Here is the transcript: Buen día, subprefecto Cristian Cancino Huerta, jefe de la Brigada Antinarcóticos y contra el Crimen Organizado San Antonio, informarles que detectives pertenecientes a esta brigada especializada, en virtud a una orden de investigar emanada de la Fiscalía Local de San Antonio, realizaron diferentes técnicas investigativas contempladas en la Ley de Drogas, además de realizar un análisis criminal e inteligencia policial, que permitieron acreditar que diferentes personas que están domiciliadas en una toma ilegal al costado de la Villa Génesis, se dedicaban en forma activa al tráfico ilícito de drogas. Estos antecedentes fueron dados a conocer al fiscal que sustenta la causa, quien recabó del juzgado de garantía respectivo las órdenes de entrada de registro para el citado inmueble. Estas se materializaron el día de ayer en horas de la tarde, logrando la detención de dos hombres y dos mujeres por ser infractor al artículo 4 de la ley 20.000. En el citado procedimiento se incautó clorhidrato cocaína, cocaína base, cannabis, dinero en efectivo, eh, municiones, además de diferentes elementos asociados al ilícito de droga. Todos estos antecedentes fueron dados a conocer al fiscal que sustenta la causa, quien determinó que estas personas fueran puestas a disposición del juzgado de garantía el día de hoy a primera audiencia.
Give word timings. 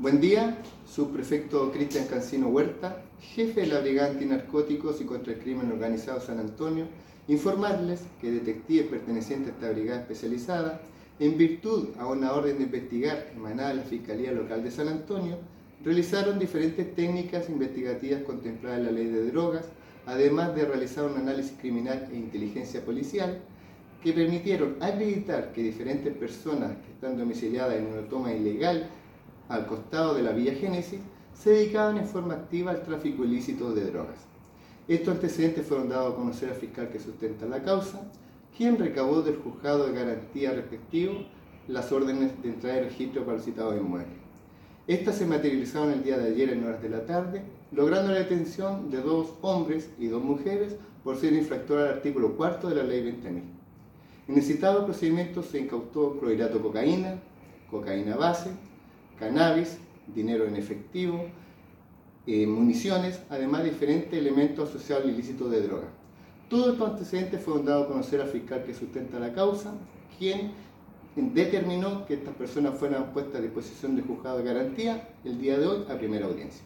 Buen 0.00 0.20
día, 0.20 0.56
subprefecto 0.86 1.72
Cristian 1.72 2.06
Cancino 2.06 2.46
Huerta, 2.46 3.02
jefe 3.34 3.62
de 3.62 3.66
la 3.66 3.80
Brigada 3.80 4.12
Antinarcóticos 4.12 5.00
y 5.00 5.04
contra 5.04 5.32
el 5.32 5.40
Crimen 5.40 5.72
Organizado 5.72 6.20
San 6.20 6.38
Antonio, 6.38 6.86
informarles 7.26 8.04
que 8.20 8.30
detectives 8.30 8.86
pertenecientes 8.86 9.48
a 9.48 9.56
esta 9.56 9.72
brigada 9.72 10.02
especializada, 10.02 10.80
en 11.18 11.36
virtud 11.36 11.88
a 11.98 12.06
una 12.06 12.32
orden 12.32 12.58
de 12.58 12.64
investigar 12.66 13.32
emanada 13.34 13.70
de 13.70 13.74
la 13.74 13.82
Fiscalía 13.82 14.30
Local 14.30 14.62
de 14.62 14.70
San 14.70 14.86
Antonio, 14.86 15.36
realizaron 15.84 16.38
diferentes 16.38 16.94
técnicas 16.94 17.48
investigativas 17.48 18.22
contempladas 18.22 18.78
en 18.78 18.84
la 18.84 18.92
Ley 18.92 19.06
de 19.06 19.32
Drogas, 19.32 19.64
además 20.06 20.54
de 20.54 20.64
realizar 20.64 21.06
un 21.06 21.16
análisis 21.16 21.56
criminal 21.60 22.08
e 22.12 22.16
inteligencia 22.16 22.84
policial, 22.84 23.40
que 24.00 24.12
permitieron 24.12 24.76
acreditar 24.78 25.50
que 25.52 25.64
diferentes 25.64 26.14
personas 26.14 26.76
que 26.86 26.92
están 26.92 27.18
domiciliadas 27.18 27.78
en 27.78 27.86
una 27.86 28.02
toma 28.02 28.32
ilegal 28.32 28.88
al 29.48 29.66
costado 29.66 30.14
de 30.14 30.22
la 30.22 30.32
Villa 30.32 30.54
Génesis, 30.54 31.00
se 31.34 31.50
dedicaban 31.50 31.98
en 31.98 32.06
forma 32.06 32.34
activa 32.34 32.72
al 32.72 32.82
tráfico 32.82 33.24
ilícito 33.24 33.72
de 33.72 33.84
drogas. 33.84 34.18
Estos 34.88 35.14
antecedentes 35.14 35.66
fueron 35.66 35.88
dados 35.88 36.12
a 36.12 36.16
conocer 36.16 36.48
al 36.48 36.56
fiscal 36.56 36.88
que 36.88 36.98
sustenta 36.98 37.46
la 37.46 37.62
causa, 37.62 38.00
quien 38.56 38.78
recabó 38.78 39.22
del 39.22 39.36
juzgado 39.36 39.86
de 39.86 39.92
garantía 39.92 40.52
respectivo 40.52 41.24
las 41.68 41.92
órdenes 41.92 42.42
de 42.42 42.48
entrada 42.48 42.76
de 42.76 42.84
registro 42.84 43.24
para 43.24 43.36
el 43.36 43.42
citado 43.42 43.76
inmueble. 43.76 44.16
Estas 44.86 45.16
se 45.16 45.26
materializaron 45.26 45.92
el 45.92 46.02
día 46.02 46.16
de 46.16 46.30
ayer 46.30 46.48
en 46.50 46.64
horas 46.64 46.82
de 46.82 46.88
la 46.88 47.04
tarde, 47.04 47.42
logrando 47.72 48.10
la 48.10 48.20
detención 48.20 48.90
de 48.90 49.02
dos 49.02 49.34
hombres 49.42 49.90
y 49.98 50.06
dos 50.06 50.24
mujeres 50.24 50.76
por 51.04 51.18
ser 51.18 51.34
infractor 51.34 51.80
al 51.80 51.88
artículo 51.88 52.36
4 52.36 52.70
de 52.70 52.74
la 52.74 52.82
ley 52.82 53.02
20.000. 53.02 53.42
En 54.28 54.34
el 54.34 54.42
citado 54.42 54.86
procedimiento 54.86 55.42
se 55.42 55.60
incautó 55.60 56.18
clorhidrato 56.18 56.62
cocaína, 56.62 57.20
cocaína 57.70 58.16
base, 58.16 58.50
cannabis, 59.18 59.78
dinero 60.14 60.46
en 60.46 60.56
efectivo, 60.56 61.26
eh, 62.26 62.46
municiones, 62.46 63.20
además 63.30 63.64
de 63.64 63.70
diferentes 63.70 64.12
elementos 64.12 64.68
asociados 64.68 65.04
al 65.04 65.10
ilícito 65.10 65.48
de 65.48 65.62
droga. 65.62 65.88
Todos 66.48 66.74
estos 66.74 66.90
antecedentes 66.90 67.42
fueron 67.42 67.64
dados 67.64 67.86
a 67.86 67.88
conocer 67.88 68.20
al 68.20 68.28
fiscal 68.28 68.64
que 68.64 68.74
sustenta 68.74 69.18
la 69.18 69.32
causa, 69.32 69.74
quien 70.18 70.52
determinó 71.16 72.06
que 72.06 72.14
estas 72.14 72.34
personas 72.34 72.78
fueran 72.78 73.12
puestas 73.12 73.36
a 73.36 73.42
disposición 73.42 73.96
del 73.96 74.04
juzgado 74.06 74.38
de 74.38 74.44
garantía 74.44 75.08
el 75.24 75.40
día 75.40 75.58
de 75.58 75.66
hoy 75.66 75.84
a 75.90 75.98
primera 75.98 76.26
audiencia. 76.26 76.62